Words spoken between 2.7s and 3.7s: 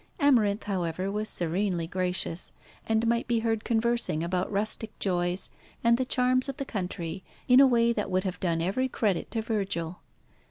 and might be heard